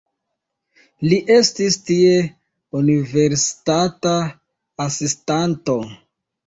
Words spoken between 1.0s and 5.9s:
Li estis tie universitata asistanto.